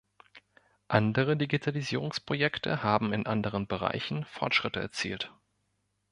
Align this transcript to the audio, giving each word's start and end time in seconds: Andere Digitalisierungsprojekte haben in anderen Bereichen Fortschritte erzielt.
Andere 0.87 1.37
Digitalisierungsprojekte 1.37 2.81
haben 2.81 3.13
in 3.13 3.27
anderen 3.27 3.67
Bereichen 3.67 4.25
Fortschritte 4.25 4.79
erzielt. 4.79 5.31